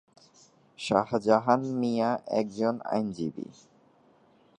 [0.79, 2.11] শাহজাহান মিয়া
[2.39, 3.47] একজন আইনজীবী।